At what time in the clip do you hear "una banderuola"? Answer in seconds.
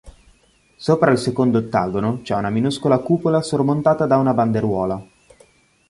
4.17-5.07